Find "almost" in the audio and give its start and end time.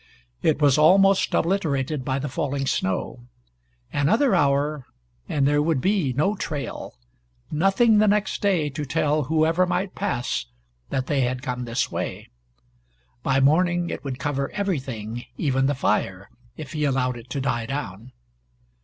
0.79-1.31